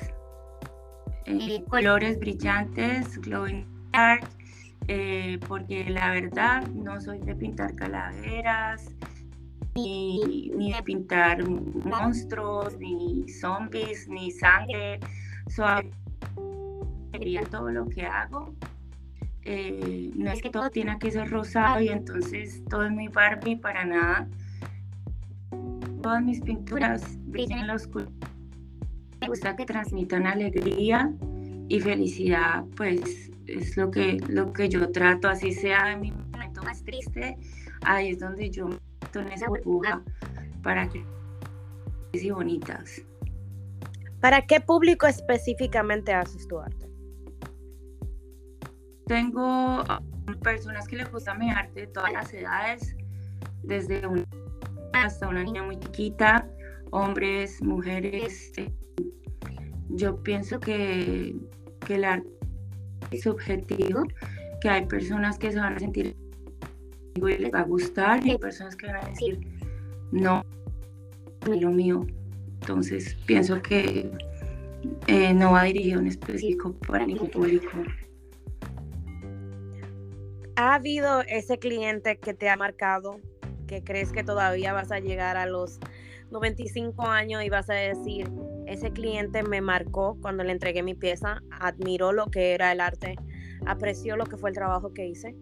eh, 1.25 1.63
colores 1.69 2.19
brillantes, 2.19 3.17
glowing 3.22 3.65
dark, 3.91 4.27
eh, 4.88 5.39
porque 5.48 5.89
la 5.89 6.12
verdad 6.12 6.67
no 6.67 7.00
soy 7.00 7.19
de 7.19 7.36
pintar 7.36 7.75
calaveras, 7.75 8.93
ni, 9.75 10.51
ni, 10.55 10.74
de 10.74 10.83
pintar 10.83 11.48
monstruos, 11.48 12.77
ni 12.77 13.27
zombies, 13.29 14.07
ni 14.07 14.31
sangre. 14.31 15.00
Soy 15.48 15.89
todo 17.50 17.72
lo 17.72 17.88
que 17.88 18.05
hago 18.05 18.53
eh, 19.45 20.12
no 20.15 20.31
es 20.31 20.41
que 20.41 20.50
todo 20.50 20.69
tiene 20.69 20.97
que 21.00 21.12
ser 21.12 21.29
rosado 21.29 21.81
y 21.81 21.89
entonces 21.89 22.63
todo 22.69 22.85
es 22.85 22.91
muy 22.91 23.07
Barbie 23.07 23.57
para 23.57 23.85
nada. 23.85 24.27
Todas 26.01 26.23
mis 26.23 26.41
pinturas 26.41 27.03
brillan 27.25 27.67
la 27.67 27.75
oscuridad. 27.75 28.12
Me 29.21 29.27
gusta 29.27 29.55
que 29.55 29.65
transmitan 29.65 30.27
alegría 30.27 31.12
y 31.69 31.79
felicidad, 31.79 32.63
pues 32.75 33.31
es 33.47 33.77
lo 33.77 33.89
que, 33.89 34.17
lo 34.27 34.51
que 34.53 34.69
yo 34.69 34.91
trato, 34.91 35.29
así 35.29 35.53
sea 35.53 35.93
en 35.93 36.01
mi 36.01 36.12
momento 36.12 36.62
más 36.63 36.83
triste, 36.83 37.38
ahí 37.85 38.09
es 38.09 38.19
donde 38.19 38.50
yo 38.50 38.67
me 38.67 38.79
meto 39.01 39.19
en 39.19 39.31
esa 39.31 39.47
burbuja 39.47 40.01
para 40.62 40.88
que 40.89 41.03
y 42.21 42.29
bonitas. 42.29 43.01
¿Para 44.21 44.45
qué 44.45 44.62
público 44.62 45.07
específicamente 45.07 46.13
haces 46.13 46.47
tu 46.47 46.59
arte? 46.59 46.82
Tengo 49.05 49.83
personas 50.41 50.88
que 50.88 50.98
les 50.98 51.12
gusta 51.12 51.33
mi 51.33 51.50
arte 51.50 51.81
de 51.81 51.88
todas 51.88 52.13
las 52.13 52.33
edades, 52.33 52.95
desde 53.63 54.05
una 54.07 54.24
hasta 54.93 55.27
una 55.27 55.43
niña 55.43 55.63
muy 55.63 55.79
chiquita, 55.79 56.48
hombres, 56.91 57.62
mujeres. 57.62 58.51
Yo 59.89 60.22
pienso 60.24 60.60
que, 60.60 61.36
que 61.86 61.95
el 61.95 62.05
arte 62.05 62.29
es 63.12 63.24
subjetivo, 63.24 64.03
que 64.62 64.69
hay 64.69 64.86
personas 64.86 65.38
que 65.38 65.51
se 65.51 65.60
van 65.60 65.75
a 65.75 65.79
sentir 65.79 66.15
y 67.15 67.22
les 67.22 67.53
va 67.53 67.60
a 67.60 67.63
gustar 67.63 68.25
y 68.25 68.31
hay 68.31 68.38
personas 68.38 68.75
que 68.75 68.88
van 68.88 68.95
a 68.98 69.10
decir 69.10 69.39
no, 70.12 70.43
es 71.51 71.62
lo 71.62 71.72
mío. 71.72 72.05
Entonces 72.62 73.15
pienso 73.25 73.62
que 73.62 74.10
eh, 75.07 75.33
no 75.33 75.51
va 75.51 75.63
dirigido 75.63 76.00
en 76.00 76.07
específico 76.07 76.74
para 76.88 77.05
ningún 77.05 77.29
público. 77.29 77.69
¿Ha 80.55 80.75
habido 80.75 81.22
ese 81.22 81.57
cliente 81.57 82.17
que 82.17 82.36
te 82.36 82.48
ha 82.48 82.55
marcado, 82.55 83.19
que 83.65 83.83
crees 83.83 84.12
que 84.12 84.24
todavía 84.24 84.72
vas 84.72 84.91
a 84.91 85.00
llegar 85.00 85.36
a 85.36 85.48
los 85.48 85.79
95 86.29 87.07
años 87.07 87.43
y 87.43 87.50
vas 87.50 87.72
a 87.72 87.74
decir, 87.74 88.29
ese 88.67 88.91
cliente 88.91 89.41
me 89.41 89.62
marcó 89.62 90.15
cuando 90.22 90.43
le 90.43 90.51
entregué 90.51 90.83
mi 90.83 90.93
pieza, 90.93 91.41
admiró 91.60 92.12
lo 92.12 92.27
que 92.27 92.53
era 92.53 92.72
el 92.72 92.81
arte, 92.81 93.15
apreció 93.65 94.15
lo 94.15 94.25
que 94.25 94.38
fue 94.38 94.51
el 94.51 94.55
trabajo 94.55 94.93
que 94.93 95.07
hice? 95.07 95.36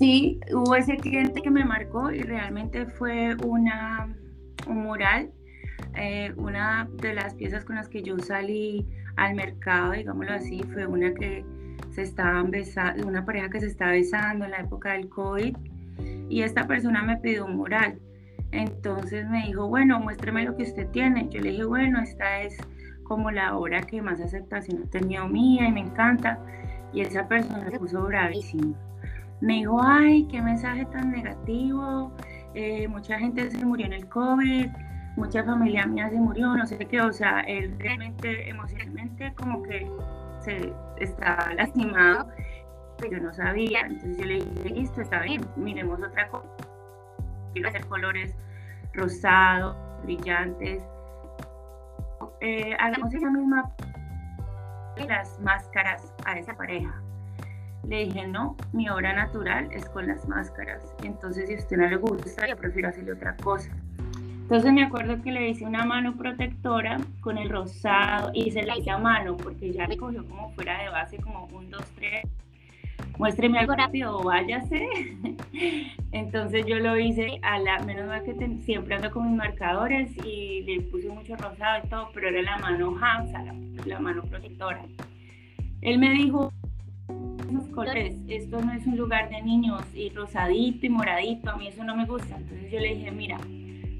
Sí, 0.00 0.40
hubo 0.52 0.74
ese 0.74 0.96
cliente 0.96 1.40
que 1.40 1.50
me 1.50 1.64
marcó 1.64 2.10
y 2.10 2.22
realmente 2.22 2.86
fue 2.86 3.36
una, 3.44 4.16
un 4.66 4.78
mural, 4.78 5.30
eh, 5.94 6.32
una 6.36 6.88
de 6.94 7.14
las 7.14 7.34
piezas 7.34 7.64
con 7.64 7.76
las 7.76 7.88
que 7.88 8.02
yo 8.02 8.18
salí 8.18 8.84
al 9.16 9.36
mercado, 9.36 9.92
digámoslo 9.92 10.32
así, 10.32 10.60
fue 10.72 10.86
una 10.86 11.14
que 11.14 11.44
se 11.90 12.02
estaban 12.02 12.50
besando, 12.50 13.06
una 13.06 13.24
pareja 13.24 13.50
que 13.50 13.60
se 13.60 13.66
estaba 13.66 13.92
besando 13.92 14.44
en 14.44 14.52
la 14.52 14.58
época 14.58 14.92
del 14.92 15.08
COVID 15.08 15.56
y 16.28 16.42
esta 16.42 16.66
persona 16.66 17.02
me 17.02 17.16
pidió 17.16 17.46
un 17.46 17.56
mural. 17.56 17.98
Entonces 18.52 19.28
me 19.28 19.46
dijo, 19.46 19.68
bueno, 19.68 20.00
muéstreme 20.00 20.44
lo 20.44 20.56
que 20.56 20.64
usted 20.64 20.88
tiene. 20.88 21.28
Yo 21.28 21.40
le 21.40 21.50
dije, 21.50 21.64
bueno, 21.64 22.00
esta 22.00 22.42
es 22.42 22.56
como 23.04 23.30
la 23.30 23.56
obra 23.56 23.82
que 23.82 24.02
más 24.02 24.20
aceptación 24.20 24.84
ha 24.84 24.90
tenido 24.90 25.28
mía 25.28 25.68
y 25.68 25.72
me 25.72 25.80
encanta. 25.80 26.38
Y 26.92 27.00
esa 27.02 27.26
persona 27.28 27.70
se 27.70 27.78
puso 27.78 28.02
bravísima. 28.04 28.76
Me 29.40 29.54
dijo, 29.54 29.80
ay, 29.82 30.26
qué 30.28 30.42
mensaje 30.42 30.84
tan 30.86 31.12
negativo. 31.12 32.12
Eh, 32.54 32.88
mucha 32.88 33.18
gente 33.18 33.50
se 33.50 33.64
murió 33.64 33.86
en 33.86 33.92
el 33.92 34.08
COVID, 34.08 34.66
mucha 35.16 35.44
familia 35.44 35.86
mía 35.86 36.10
se 36.10 36.16
murió, 36.16 36.56
no 36.56 36.66
sé 36.66 36.78
qué. 36.78 37.00
O 37.00 37.12
sea, 37.12 37.40
él 37.40 37.74
realmente 37.78 38.48
emocionalmente 38.48 39.32
como 39.34 39.62
que 39.62 39.88
se 40.40 40.72
estaba 40.98 41.54
lastimado, 41.54 42.28
pero 42.98 43.18
yo 43.18 43.22
no 43.22 43.32
sabía. 43.32 43.80
Entonces 43.80 44.18
yo 44.18 44.24
le 44.24 44.34
dije, 44.44 44.70
listo, 44.70 45.00
está 45.00 45.20
bien, 45.22 45.42
miremos 45.56 46.00
otra 46.02 46.28
cosa. 46.28 46.48
Quiero 47.52 47.68
hacer 47.68 47.86
colores 47.86 48.34
rosados, 48.92 49.76
brillantes. 50.02 50.82
Eh, 52.40 52.74
hagamos 52.78 53.12
esa 53.12 53.30
misma 53.30 53.72
las 55.06 55.38
máscaras 55.40 56.12
a 56.24 56.38
esa 56.38 56.54
pareja. 56.54 57.00
Le 57.86 58.04
dije, 58.04 58.26
no, 58.26 58.56
mi 58.72 58.88
obra 58.90 59.14
natural 59.14 59.68
es 59.72 59.88
con 59.88 60.06
las 60.06 60.28
máscaras. 60.28 60.94
Entonces, 61.02 61.48
si 61.48 61.54
a 61.54 61.58
usted 61.58 61.76
no 61.78 61.86
le 61.86 61.96
gusta, 61.96 62.46
yo 62.46 62.56
prefiero 62.56 62.88
hacerle 62.88 63.12
otra 63.12 63.36
cosa. 63.36 63.70
Entonces 64.50 64.72
me 64.72 64.82
acuerdo 64.82 65.22
que 65.22 65.30
le 65.30 65.48
hice 65.48 65.64
una 65.64 65.84
mano 65.84 66.16
protectora 66.16 66.98
con 67.20 67.38
el 67.38 67.48
rosado 67.48 68.32
y 68.34 68.50
se 68.50 68.64
la 68.64 68.76
hice 68.76 68.90
a 68.90 68.98
mano 68.98 69.36
porque 69.36 69.72
ya 69.72 69.86
le 69.86 69.96
cogió 69.96 70.26
como 70.26 70.50
fuera 70.54 70.82
de 70.82 70.88
base, 70.88 71.18
como 71.18 71.44
un, 71.52 71.70
dos, 71.70 71.84
tres. 71.94 72.24
Muéstreme 73.16 73.60
algo 73.60 73.76
rápido 73.76 74.18
o 74.18 74.24
váyase. 74.24 74.88
Entonces 76.10 76.66
yo 76.66 76.80
lo 76.80 76.98
hice 76.98 77.38
a 77.42 77.60
la, 77.60 77.78
menos 77.84 78.08
mal 78.08 78.24
que 78.24 78.34
siempre 78.64 78.96
ando 78.96 79.12
con 79.12 79.28
mis 79.28 79.36
marcadores 79.36 80.10
y 80.26 80.62
le 80.62 80.80
puse 80.80 81.08
mucho 81.10 81.36
rosado 81.36 81.84
y 81.84 81.88
todo, 81.88 82.08
pero 82.12 82.30
era 82.30 82.42
la 82.42 82.58
mano 82.58 82.98
Hamza, 83.00 83.44
la, 83.86 84.00
mano 84.00 84.24
protectora. 84.24 84.82
Él 85.80 85.98
me 85.98 86.10
dijo, 86.10 86.52
esos 87.48 87.68
colores, 87.68 88.16
esto 88.26 88.60
no 88.60 88.72
es 88.72 88.84
un 88.84 88.96
lugar 88.96 89.30
de 89.30 89.42
niños 89.42 89.84
y 89.94 90.10
rosadito 90.10 90.86
y 90.86 90.88
moradito, 90.88 91.50
a 91.50 91.56
mí 91.56 91.68
eso 91.68 91.84
no 91.84 91.96
me 91.96 92.04
gusta. 92.04 92.36
Entonces 92.36 92.72
yo 92.72 92.80
le 92.80 92.96
dije, 92.96 93.12
mira, 93.12 93.38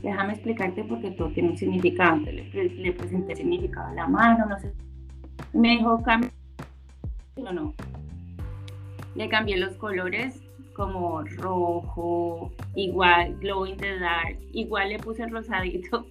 déjame 0.02 0.33
explicarte 0.33 0.85
porque 0.85 1.11
todo 1.12 1.30
tiene 1.30 1.50
un 1.50 1.57
significado. 1.57 2.19
le, 2.19 2.92
presenté 2.92 3.33
el 3.33 3.38
significado 3.38 3.88
a 3.88 3.95
la 3.95 4.07
mano, 4.07 4.47
no 4.47 4.59
sé. 4.59 4.73
Me 5.52 5.71
dijo, 5.71 6.02
cambia. 6.02 6.30
No, 7.37 7.52
no. 7.52 7.75
Le 9.14 9.28
cambié 9.28 9.57
los 9.57 9.76
colores 9.76 10.40
como 10.75 11.23
rojo, 11.23 12.52
igual, 12.75 13.37
glow 13.40 13.66
in 13.66 13.76
the 13.76 13.99
dark, 13.99 14.38
igual 14.52 14.90
le 14.90 14.99
puse 14.99 15.26
rosadito. 15.26 16.07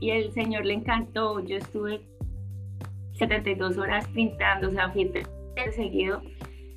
Y 0.00 0.10
el 0.10 0.32
señor 0.32 0.66
le 0.66 0.74
encantó. 0.74 1.40
Yo 1.40 1.56
estuve 1.56 2.02
72 3.14 3.78
horas 3.78 4.06
pintando, 4.08 4.68
o 4.68 4.70
sea, 4.70 4.90
fui 4.90 5.10
seguido 5.74 6.22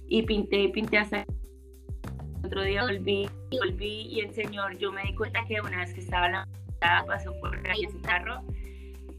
y 0.08 0.22
pinté 0.24 0.70
pinté 0.70 0.98
hasta 0.98 1.26
otro 2.46 2.64
día 2.64 2.84
volví, 2.84 3.28
volví 3.52 4.08
y 4.08 4.20
el 4.22 4.34
señor, 4.34 4.78
yo 4.78 4.92
me 4.92 5.04
di 5.04 5.16
cuenta 5.16 5.44
que 5.46 5.60
una 5.62 5.80
vez 5.80 5.94
que 5.94 6.00
estaba 6.00 6.30
la 6.30 6.48
pasó 7.08 7.34
por 7.40 7.56
ahí 7.68 7.84
en 7.84 7.92
su 7.92 8.02
carro 8.02 8.42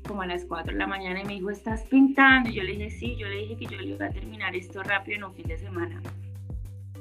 como 0.06 0.22
a 0.22 0.26
las 0.26 0.44
4 0.44 0.72
de 0.72 0.78
la 0.78 0.86
mañana 0.86 1.22
y 1.22 1.24
me 1.24 1.34
dijo, 1.34 1.50
¿estás 1.50 1.82
pintando? 1.84 2.48
Y 2.48 2.54
yo 2.54 2.62
le 2.62 2.72
dije, 2.72 2.90
sí, 2.90 3.16
yo 3.16 3.26
le 3.28 3.38
dije 3.38 3.56
que 3.56 3.66
yo 3.66 3.78
le 3.78 3.88
iba 3.88 4.06
a 4.06 4.10
terminar 4.10 4.54
esto 4.54 4.82
rápido 4.82 5.16
en 5.16 5.24
un 5.24 5.34
fin 5.34 5.48
de 5.48 5.58
semana. 5.58 6.00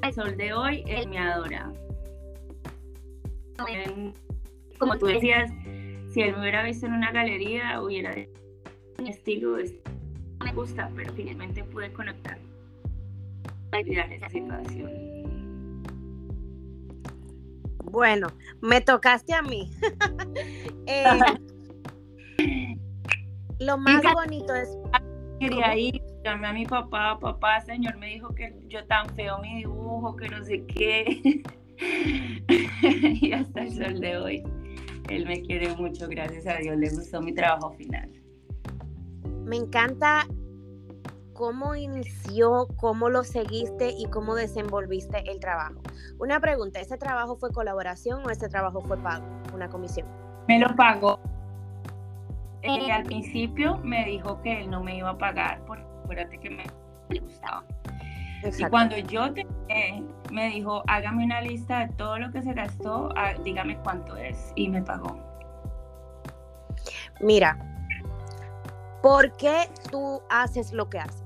El 0.02 0.12
sol 0.12 0.36
de 0.36 0.52
hoy, 0.52 0.82
él 0.86 1.08
me 1.08 1.18
adora. 1.18 1.72
Como 4.78 4.98
tú 4.98 5.06
decías, 5.06 5.52
si 6.08 6.22
él 6.22 6.32
me 6.34 6.40
hubiera 6.40 6.64
visto 6.64 6.86
en 6.86 6.94
una 6.94 7.12
galería, 7.12 7.80
hubiera 7.80 8.12
un 8.98 9.06
estilo, 9.06 9.56
me 10.44 10.52
gusta, 10.52 10.90
pero 10.96 11.12
finalmente 11.12 11.62
pude 11.62 11.92
conectar 11.92 12.38
olvidar 13.72 14.12
esa 14.12 14.28
situación. 14.28 15.15
Bueno, 17.96 18.26
me 18.60 18.82
tocaste 18.82 19.32
a 19.32 19.40
mí. 19.40 19.70
Eh, 20.88 21.18
lo 23.58 23.76
más 23.76 24.00
bonito 24.14 24.54
es. 24.54 24.68
Quería 25.40 25.76
ir, 25.76 26.00
llamé 26.22 26.46
a 26.46 26.52
mi 26.52 26.64
papá, 26.64 27.18
papá, 27.18 27.60
señor, 27.62 27.96
me 27.96 28.06
dijo 28.06 28.32
que 28.36 28.54
yo 28.68 28.86
tan 28.86 29.08
feo 29.16 29.40
mi 29.40 29.56
dibujo, 29.56 30.14
que 30.14 30.28
no 30.28 30.44
sé 30.44 30.64
qué. 30.66 31.42
y 33.20 33.32
hasta 33.32 33.62
el 33.62 33.72
sol 33.74 33.98
de 33.98 34.16
hoy, 34.16 34.42
él 35.08 35.26
me 35.26 35.42
quiere 35.42 35.74
mucho, 35.74 36.06
gracias 36.08 36.46
a 36.46 36.58
Dios, 36.58 36.76
le 36.76 36.90
gustó 36.90 37.20
mi 37.20 37.34
trabajo 37.34 37.72
final. 37.72 38.08
Me 39.44 39.56
encanta 39.56 40.28
cómo 41.36 41.74
inició, 41.74 42.66
cómo 42.76 43.10
lo 43.10 43.22
seguiste 43.22 43.90
y 43.90 44.06
cómo 44.06 44.34
desenvolviste 44.34 45.30
el 45.30 45.38
trabajo. 45.38 45.74
Una 46.18 46.40
pregunta, 46.40 46.80
¿ese 46.80 46.96
trabajo 46.96 47.36
fue 47.36 47.52
colaboración 47.52 48.26
o 48.26 48.30
ese 48.30 48.48
trabajo 48.48 48.80
fue 48.80 48.96
pago, 48.96 49.26
una 49.54 49.68
comisión? 49.68 50.08
Me 50.48 50.58
lo 50.58 50.74
pagó. 50.74 51.20
Eh, 52.62 52.90
al 52.90 53.04
principio 53.04 53.78
me 53.84 54.04
dijo 54.06 54.40
que 54.42 54.62
él 54.62 54.70
no 54.70 54.82
me 54.82 54.96
iba 54.96 55.10
a 55.10 55.18
pagar, 55.18 55.60
porque 55.66 55.84
acuérdate 56.02 56.38
que 56.38 56.50
me, 56.50 56.64
gustaba. 57.20 57.64
Y 58.58 58.64
cuando 58.64 58.96
yo 58.96 59.26
me 60.32 60.48
dijo, 60.48 60.82
hágame 60.86 61.24
una 61.24 61.40
lista 61.40 61.86
de 61.86 61.92
todo 61.94 62.18
lo 62.18 62.30
que 62.32 62.42
se 62.42 62.54
gastó, 62.54 63.10
ah, 63.16 63.34
dígame 63.44 63.78
cuánto 63.78 64.16
es, 64.16 64.52
y 64.56 64.68
me 64.68 64.82
pagó. 64.82 65.18
Mira, 67.20 67.58
¿por 69.02 69.32
qué 69.36 69.68
tú 69.90 70.22
haces 70.28 70.72
lo 70.72 70.88
que 70.88 70.98
haces? 70.98 71.25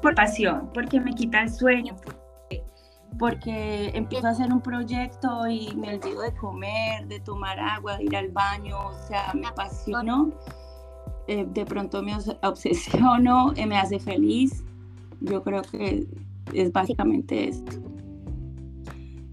Por 0.00 0.14
pasión, 0.14 0.70
porque 0.72 1.00
me 1.00 1.14
quita 1.14 1.42
el 1.42 1.50
sueño, 1.50 1.96
porque, 3.18 3.90
empiezo 3.94 4.28
a 4.28 4.30
hacer 4.30 4.52
un 4.52 4.60
proyecto 4.60 5.46
y 5.48 5.74
me 5.74 5.94
olvido 5.96 6.22
de 6.22 6.34
comer, 6.34 7.06
de 7.08 7.18
tomar 7.20 7.58
agua, 7.58 7.96
de 7.96 8.04
ir 8.04 8.16
al 8.16 8.28
baño, 8.28 8.78
o 8.78 8.94
sea, 9.08 9.32
me 9.34 9.46
apasiono, 9.46 10.32
eh, 11.26 11.46
de 11.48 11.66
pronto 11.66 12.02
me 12.02 12.16
obsesiono, 12.42 13.52
eh, 13.56 13.66
me 13.66 13.76
hace 13.76 13.98
feliz. 13.98 14.64
Yo 15.20 15.42
creo 15.42 15.62
que 15.62 16.06
es 16.54 16.72
básicamente 16.72 17.48
esto. 17.48 17.72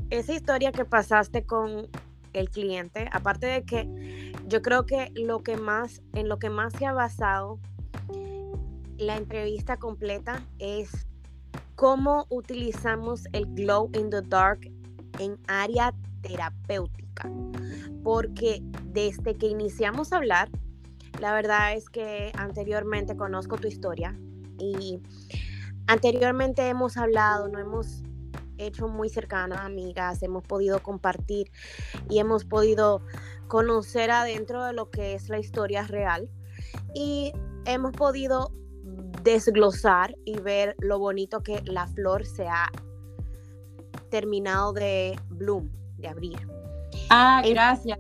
Esa 0.10 0.34
historia 0.34 0.72
que 0.72 0.86
pasaste 0.86 1.46
con 1.46 1.88
el 2.34 2.50
cliente, 2.50 3.08
aparte 3.12 3.48
de 3.48 3.64
que 3.64 4.34
yo 4.48 4.62
creo 4.62 4.86
que 4.86 5.12
lo 5.16 5.42
que 5.42 5.58
más, 5.58 6.02
en 6.14 6.28
lo 6.28 6.38
que 6.38 6.50
más 6.50 6.74
se 6.74 6.86
ha 6.86 6.94
basado 6.94 7.60
la 8.98 9.18
entrevista 9.18 9.78
completa 9.78 10.42
es 10.60 11.08
cómo 11.76 12.26
utilizamos 12.30 13.26
el 13.34 13.46
glow 13.54 13.90
in 13.94 14.10
the 14.10 14.22
dark 14.22 14.72
en 15.20 15.38
área 15.48 15.94
terapéutica. 16.22 17.30
Porque 18.04 18.62
desde 18.86 19.36
que 19.36 19.48
iniciamos 19.48 20.14
a 20.14 20.18
hablar, 20.18 20.50
la 21.20 21.34
verdad 21.34 21.74
es 21.74 21.90
que 21.90 22.32
anteriormente 22.38 23.16
conozco 23.16 23.58
tu 23.58 23.68
historia 23.68 24.18
y 24.60 25.00
anteriormente 25.88 26.68
hemos 26.68 26.98
hablado, 26.98 27.48
no 27.48 27.60
hemos 27.60 28.04
hecho 28.58 28.88
muy 28.88 29.10
cercanas 29.10 29.60
amigas, 29.60 30.24
hemos 30.24 30.44
podido 30.44 30.82
compartir 30.82 31.52
y 32.10 32.20
hemos 32.20 32.46
podido 32.46 33.02
conocer 33.48 34.12
adentro 34.12 34.64
de 34.64 34.74
lo 34.74 34.90
que 34.90 35.14
es 35.14 35.30
la 35.30 35.40
historia 35.40 35.84
real 35.84 36.30
y 36.94 37.34
hemos 37.66 37.92
podido 37.92 38.52
desglosar 39.26 40.16
y 40.24 40.40
ver 40.40 40.76
lo 40.80 41.00
bonito 41.00 41.42
que 41.42 41.62
la 41.66 41.88
flor 41.88 42.26
se 42.26 42.48
ha 42.48 42.72
terminado 44.10 44.72
de 44.72 45.20
bloom, 45.30 45.70
de 45.98 46.08
abrir. 46.08 46.48
Ah, 47.10 47.44
gracias. 47.46 48.00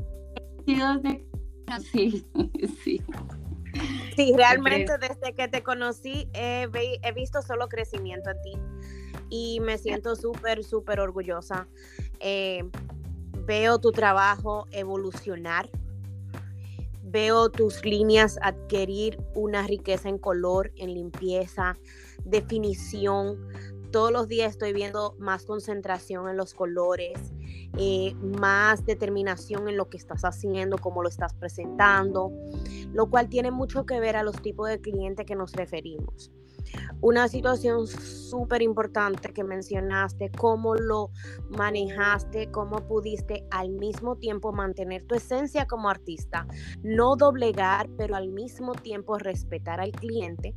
Sí, 1.91 2.23
sí. 2.83 3.01
Sí, 4.15 4.33
realmente 4.35 4.99
desde 4.99 5.33
que 5.35 5.47
te 5.47 5.63
conocí 5.63 6.29
he, 6.33 6.69
he 7.01 7.11
visto 7.11 7.41
solo 7.41 7.67
crecimiento 7.67 8.29
en 8.29 8.41
ti 8.43 8.53
y 9.29 9.59
me 9.61 9.79
siento 9.79 10.15
súper, 10.15 10.63
súper 10.63 10.99
orgullosa. 10.99 11.67
Eh, 12.19 12.69
veo 13.45 13.79
tu 13.79 13.91
trabajo 13.91 14.67
evolucionar 14.71 15.69
veo 17.05 17.49
tus 17.49 17.83
líneas 17.85 18.37
adquirir 18.41 19.19
una 19.33 19.65
riqueza 19.67 20.09
en 20.09 20.17
color, 20.17 20.71
en 20.75 20.93
limpieza, 20.93 21.77
definición. 22.23 23.47
Todos 23.91 24.11
los 24.11 24.27
días 24.27 24.51
estoy 24.51 24.73
viendo 24.73 25.15
más 25.19 25.45
concentración 25.45 26.27
en 26.27 26.35
los 26.35 26.53
colores, 26.53 27.33
eh, 27.77 28.13
más 28.15 28.85
determinación 28.85 29.69
en 29.69 29.77
lo 29.77 29.89
que 29.89 29.97
estás 29.97 30.25
haciendo, 30.25 30.77
cómo 30.77 31.03
lo 31.03 31.09
estás 31.09 31.33
presentando, 31.33 32.31
lo 32.91 33.09
cual 33.09 33.29
tiene 33.29 33.51
mucho 33.51 33.85
que 33.85 33.99
ver 33.99 34.15
a 34.15 34.23
los 34.23 34.41
tipos 34.41 34.67
de 34.67 34.81
clientes 34.81 35.25
que 35.25 35.35
nos 35.35 35.53
referimos. 35.53 36.31
Una 37.01 37.27
situación 37.27 37.87
súper 37.87 38.61
importante 38.61 39.33
que 39.33 39.43
mencionaste, 39.43 40.31
cómo 40.31 40.75
lo 40.75 41.11
manejaste, 41.49 42.51
cómo 42.51 42.87
pudiste 42.87 43.45
al 43.51 43.69
mismo 43.69 44.15
tiempo 44.17 44.51
mantener 44.51 45.05
tu 45.05 45.15
esencia 45.15 45.65
como 45.65 45.89
artista, 45.89 46.47
no 46.83 47.15
doblegar, 47.15 47.89
pero 47.97 48.15
al 48.15 48.29
mismo 48.29 48.73
tiempo 48.73 49.17
respetar 49.17 49.79
al 49.79 49.91
cliente 49.91 50.55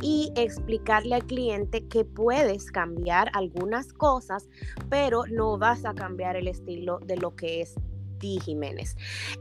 y 0.00 0.32
explicarle 0.36 1.14
al 1.14 1.26
cliente 1.26 1.86
que 1.88 2.04
puedes 2.04 2.70
cambiar 2.70 3.30
algunas 3.34 3.92
cosas, 3.92 4.48
pero 4.88 5.24
no 5.26 5.58
vas 5.58 5.84
a 5.84 5.94
cambiar 5.94 6.36
el 6.36 6.48
estilo 6.48 6.98
de 7.00 7.16
lo 7.16 7.34
que 7.34 7.62
es 7.62 7.74
Di 8.18 8.38
Jiménez. 8.40 8.96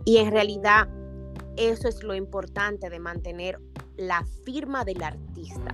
Y 0.05 0.17
en 0.17 0.31
realidad 0.31 0.87
eso 1.57 1.87
es 1.87 2.03
lo 2.03 2.13
importante 2.15 2.89
de 2.89 2.99
mantener 2.99 3.59
la 3.97 4.23
firma 4.45 4.85
del 4.85 5.03
artista. 5.03 5.73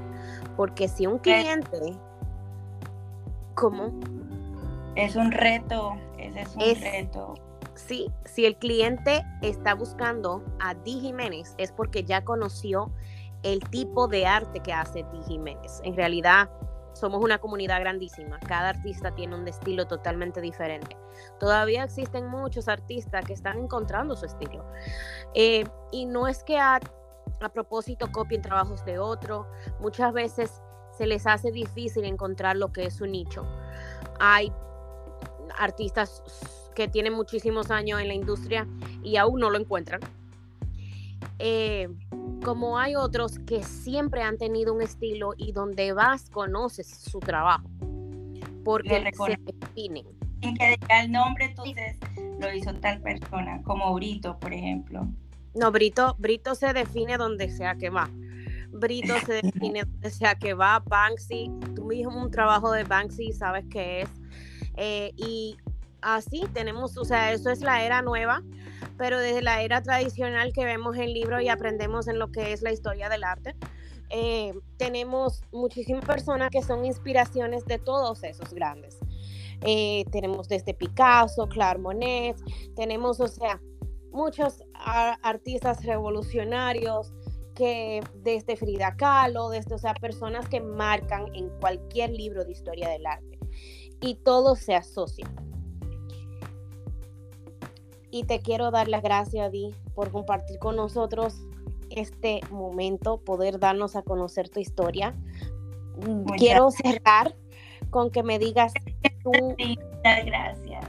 Porque 0.56 0.88
si 0.88 1.08
un 1.08 1.20
cliente, 1.20 1.98
¿cómo? 3.56 3.92
Es 4.96 5.16
un 5.16 5.32
reto, 5.32 5.94
ese 6.18 6.42
es 6.42 6.56
un 6.56 6.82
reto. 6.82 7.36
Sí, 7.76 8.12
si 8.26 8.46
el 8.46 8.56
cliente 8.58 9.26
está 9.42 9.74
buscando 9.74 10.44
a 10.60 10.76
Di 10.76 11.00
Jiménez 11.00 11.56
es 11.58 11.72
porque 11.72 12.04
ya 12.04 12.24
conoció 12.24 12.92
el 13.42 13.60
tipo 13.70 14.08
de 14.08 14.26
arte 14.26 14.60
que 14.60 14.74
hace 14.74 15.04
Di 15.12 15.24
Jiménez. 15.28 15.82
En 15.84 15.96
realidad, 15.96 16.50
somos 16.94 17.24
una 17.24 17.40
comunidad 17.40 17.80
grandísima. 17.80 18.40
Cada 18.40 18.70
artista 18.70 19.14
tiene 19.16 19.36
un 19.36 19.48
estilo 19.48 19.88
totalmente 19.88 20.40
diferente. 20.40 20.96
Todavía 21.40 21.84
existen 21.84 22.28
muchos 22.28 22.68
artistas 22.68 23.26
que 23.26 23.34
están 23.34 23.58
encontrando 23.58 24.16
su 24.16 24.26
estilo. 24.26 24.64
Eh, 25.34 25.66
y 25.92 26.06
no 26.06 26.28
es 26.28 26.44
que 26.44 26.60
a 26.60 26.80
a 27.42 27.50
propósito 27.50 28.12
copien 28.12 28.42
trabajos 28.42 28.84
de 28.86 29.00
otro. 29.00 29.48
Muchas 29.80 30.14
veces 30.14 30.62
se 30.98 31.08
les 31.08 31.26
hace 31.28 31.52
difícil 31.52 32.06
encontrar 32.06 32.56
lo 32.56 32.72
que 32.72 32.86
es 32.86 32.96
su 32.96 33.06
nicho. 33.06 33.46
Hay 34.20 34.52
artistas 35.58 36.24
que 36.76 36.88
tienen 36.88 37.14
muchísimos 37.14 37.72
años 37.72 38.02
en 38.02 38.08
la 38.08 38.14
industria 38.14 38.68
y 39.04 39.18
aún 39.18 39.40
no 39.40 39.50
lo 39.50 39.60
encuentran. 39.60 40.02
Eh, 41.40 41.90
como 42.44 42.78
hay 42.78 42.96
otros 42.96 43.40
que 43.40 43.64
siempre 43.64 44.22
han 44.22 44.38
tenido 44.38 44.74
un 44.74 44.82
estilo 44.82 45.34
y 45.38 45.52
donde 45.52 45.94
vas 45.94 46.30
conoces 46.30 46.88
su 46.88 47.20
trabajo 47.20 47.68
porque 48.64 49.12
se 49.12 49.38
definen. 49.38 50.06
sin 50.42 50.56
que 50.56 50.70
diga 50.70 51.04
el 51.04 51.12
nombre, 51.12 51.46
entonces 51.46 51.98
lo 52.40 52.54
hizo 52.54 52.74
tal 52.76 53.02
persona, 53.02 53.62
como 53.64 53.94
Brito, 53.94 54.38
por 54.40 54.54
ejemplo. 54.54 55.08
No, 55.56 55.72
Brito, 55.72 56.16
Brito 56.18 56.56
se 56.56 56.74
define 56.74 57.18
donde 57.18 57.50
sea 57.50 57.76
que 57.76 57.90
va. 57.90 58.10
Brito 58.70 59.14
se 59.26 59.42
define 59.42 59.84
donde 59.86 60.10
sea 60.10 60.36
que 60.36 60.54
va. 60.54 60.80
Banksy, 60.80 61.52
tú 61.76 61.86
mismo 61.86 62.22
un 62.22 62.32
trabajo 62.32 62.72
de 62.72 62.84
Banksy, 62.84 63.32
sabes 63.34 63.66
qué 63.70 64.02
es. 64.02 64.10
Eh, 64.78 65.12
y 65.16 65.58
así 66.02 66.44
tenemos, 66.54 66.98
o 66.98 67.06
sea, 67.06 67.32
eso 67.32 67.50
es 67.52 67.62
la 67.62 67.84
era 67.84 68.02
nueva, 68.02 68.42
pero 68.98 69.20
desde 69.20 69.42
la 69.42 69.62
era 69.62 69.84
tradicional 69.84 70.54
que 70.54 70.66
vemos 70.66 70.98
en 70.98 71.14
libros 71.14 71.42
y 71.44 71.50
aprendemos 71.50 72.08
en 72.08 72.18
lo 72.18 72.32
que 72.32 72.52
es 72.54 72.62
la 72.62 72.72
historia 72.72 73.10
del 73.10 73.24
arte. 73.24 73.56
Eh, 74.10 74.54
tenemos 74.78 75.44
muchísimas 75.52 76.06
personas 76.06 76.50
que 76.50 76.62
son 76.62 76.86
inspiraciones 76.86 77.66
de 77.66 77.80
todos 77.80 78.24
esos 78.24 78.54
grandes. 78.54 79.00
Eh, 79.62 80.06
tenemos 80.12 80.48
desde 80.48 80.74
Picasso, 80.74 81.48
Claire 81.48 81.80
Monet, 81.80 82.38
tenemos, 82.76 83.20
o 83.20 83.28
sea, 83.28 83.62
muchos 84.12 84.62
artistas 84.84 85.86
revolucionarios 85.86 87.14
que 87.56 88.02
desde 88.16 88.56
Frida 88.56 88.96
Kahlo, 88.96 89.50
desde, 89.50 89.76
o 89.76 89.78
sea, 89.78 89.94
personas 89.94 90.48
que 90.50 90.60
marcan 90.60 91.34
en 91.36 91.50
cualquier 91.60 92.12
libro 92.12 92.44
de 92.44 92.52
historia 92.52 92.90
del 92.90 93.06
arte. 93.06 93.40
Y 94.02 94.16
todo 94.16 94.56
se 94.56 94.76
asocia. 94.76 95.32
Y 98.12 98.26
te 98.26 98.40
quiero 98.40 98.72
dar 98.72 98.88
las 98.88 99.02
gracias, 99.02 99.52
Di, 99.52 99.74
por 99.96 100.12
compartir 100.12 100.60
con 100.60 100.76
nosotros 100.76 101.36
este 101.90 102.42
momento, 102.52 103.20
poder 103.20 103.60
darnos 103.60 103.96
a 103.96 104.02
conocer 104.02 104.50
tu 104.50 104.60
historia. 104.60 105.16
quiero 106.38 106.72
cerrar 106.72 107.36
con 107.90 108.10
que 108.10 108.24
me 108.24 108.40
digas 108.40 108.74
Muchas 109.24 110.26
gracias. 110.26 110.86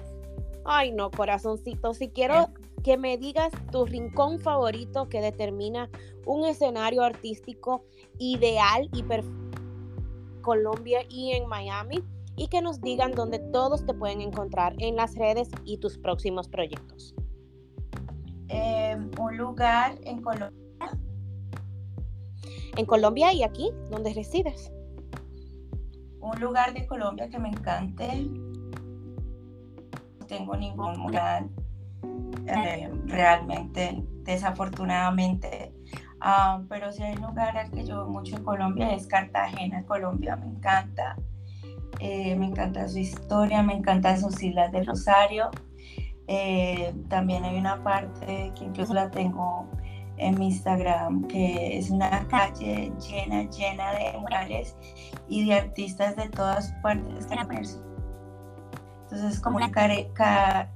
Ay, 0.64 0.92
no, 0.92 1.10
corazoncito. 1.10 1.94
Si 1.94 2.08
quiero 2.08 2.48
que 2.84 2.96
me 2.96 3.18
digas 3.18 3.50
tu 3.72 3.86
rincón 3.86 4.38
favorito 4.38 5.08
que 5.08 5.20
determina 5.20 5.90
un 6.26 6.44
escenario 6.44 7.02
artístico 7.02 7.84
ideal 8.18 8.88
y 8.92 9.02
perfecto 9.02 9.34
Colombia 10.42 11.00
y 11.08 11.32
en 11.32 11.48
Miami 11.48 12.04
y 12.36 12.48
que 12.48 12.60
nos 12.60 12.80
digan 12.80 13.12
dónde 13.12 13.38
todos 13.38 13.84
te 13.86 13.94
pueden 13.94 14.20
encontrar 14.20 14.74
en 14.78 14.94
las 14.96 15.14
redes 15.16 15.48
y 15.64 15.78
tus 15.78 15.96
próximos 15.96 16.48
proyectos. 16.48 17.14
Em, 18.48 19.10
un 19.18 19.36
lugar 19.36 19.98
en 20.04 20.20
Colombia. 20.20 20.60
En 22.76 22.84
Colombia 22.84 23.32
y 23.32 23.42
aquí, 23.42 23.70
donde 23.90 24.12
resides 24.12 24.70
un 26.20 26.40
lugar 26.40 26.72
de 26.72 26.86
Colombia 26.86 27.28
que 27.28 27.38
me 27.38 27.50
encante. 27.50 28.26
No 30.18 30.26
tengo 30.26 30.56
ningún 30.56 30.94
lugar 30.94 31.46
eh, 32.46 32.90
realmente, 33.06 34.02
desafortunadamente. 34.22 35.72
Ah, 36.20 36.62
pero 36.68 36.90
si 36.92 37.02
hay 37.02 37.14
un 37.16 37.22
lugar 37.22 37.56
al 37.56 37.70
que 37.70 37.84
yo 37.84 38.04
voy 38.04 38.12
mucho 38.12 38.36
en 38.36 38.44
Colombia 38.44 38.94
es 38.94 39.06
Cartagena, 39.06 39.84
Colombia, 39.84 40.36
me 40.36 40.46
encanta. 40.46 41.16
Eh, 42.00 42.34
me 42.36 42.46
encanta 42.46 42.88
su 42.88 42.98
historia, 42.98 43.62
me 43.62 43.74
encantan 43.74 44.18
sus 44.20 44.42
islas 44.42 44.72
del 44.72 44.86
Rosario. 44.86 45.50
Eh, 46.26 46.94
también 47.08 47.44
hay 47.44 47.58
una 47.58 47.82
parte 47.82 48.52
que 48.56 48.64
incluso 48.64 48.94
la 48.94 49.10
tengo 49.10 49.68
en 50.16 50.38
mi 50.38 50.46
Instagram, 50.46 51.26
que 51.26 51.76
es 51.78 51.90
una 51.90 52.26
calle 52.28 52.92
llena, 52.98 53.48
llena 53.50 53.92
de 53.92 54.18
murales 54.18 54.76
y 55.28 55.46
de 55.46 55.54
artistas 55.54 56.16
de 56.16 56.28
todas 56.30 56.72
partes 56.82 57.26
universo. 57.26 57.93
Entonces 59.14 59.36
es 59.36 59.44
como 59.44 59.58
una 59.58 59.70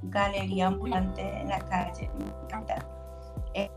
galería 0.03 0.69
ambulante 0.69 1.41
en 1.41 1.49
la 1.49 1.59
calle, 1.59 2.09
me 2.21 2.27
encanta. 2.45 2.87
Eh, 3.55 3.69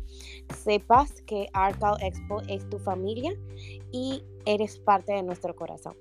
sepas 0.53 1.21
que 1.21 1.47
Arcal 1.53 1.95
Expo 2.01 2.41
es 2.49 2.67
tu 2.69 2.79
familia 2.79 3.31
y 3.91 4.25
eres 4.45 4.77
parte 4.79 5.13
de 5.13 5.23
nuestro 5.23 5.55
corazón. 5.55 5.95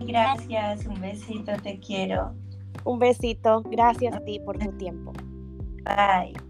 Gracias, 0.00 0.86
un 0.86 1.00
besito, 1.00 1.52
te 1.62 1.80
quiero. 1.80 2.34
Un 2.84 2.98
besito, 2.98 3.62
gracias 3.62 4.14
a 4.14 4.20
ti 4.20 4.38
por 4.40 4.58
tu 4.58 4.70
tiempo. 4.72 5.12
Bye. 5.84 6.45